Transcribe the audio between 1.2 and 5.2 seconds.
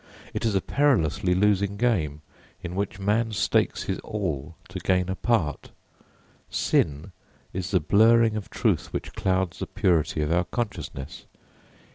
losing game, in which man stakes his all to gain a